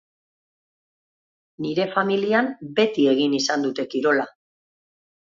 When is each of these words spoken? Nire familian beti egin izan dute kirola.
Nire 1.65 1.85
familian 1.97 2.49
beti 2.79 3.05
egin 3.11 3.35
izan 3.41 3.67
dute 3.67 3.85
kirola. 3.93 4.25